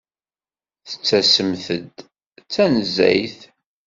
[0.89, 1.95] Tettasemt-d
[2.53, 3.39] tanezzayt.